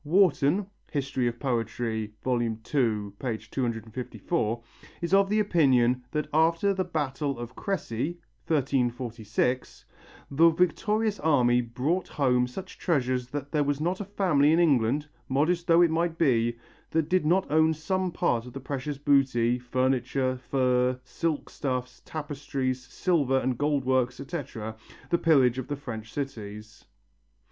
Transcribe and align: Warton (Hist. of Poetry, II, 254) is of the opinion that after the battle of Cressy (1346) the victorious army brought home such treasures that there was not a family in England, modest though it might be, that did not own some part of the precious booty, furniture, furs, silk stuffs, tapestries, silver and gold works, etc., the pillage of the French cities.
Warton 0.03 0.65
(Hist. 0.89 1.15
of 1.15 1.39
Poetry, 1.39 2.13
II, 2.25 2.57
254) 2.63 4.63
is 4.99 5.13
of 5.13 5.29
the 5.29 5.39
opinion 5.39 6.03
that 6.09 6.27
after 6.33 6.73
the 6.73 6.83
battle 6.83 7.37
of 7.37 7.55
Cressy 7.55 8.19
(1346) 8.47 9.85
the 10.31 10.49
victorious 10.49 11.19
army 11.19 11.61
brought 11.61 12.07
home 12.07 12.47
such 12.47 12.79
treasures 12.79 13.27
that 13.27 13.51
there 13.51 13.63
was 13.63 13.79
not 13.79 14.01
a 14.01 14.05
family 14.05 14.51
in 14.51 14.57
England, 14.57 15.07
modest 15.29 15.67
though 15.67 15.83
it 15.83 15.91
might 15.91 16.17
be, 16.17 16.57
that 16.89 17.07
did 17.07 17.23
not 17.23 17.45
own 17.51 17.71
some 17.71 18.11
part 18.11 18.47
of 18.47 18.53
the 18.53 18.59
precious 18.59 18.97
booty, 18.97 19.59
furniture, 19.59 20.35
furs, 20.49 20.97
silk 21.03 21.47
stuffs, 21.47 22.01
tapestries, 22.03 22.81
silver 22.83 23.37
and 23.37 23.59
gold 23.59 23.85
works, 23.85 24.19
etc., 24.19 24.75
the 25.11 25.19
pillage 25.19 25.59
of 25.59 25.67
the 25.67 25.75
French 25.75 26.11
cities. 26.11 26.85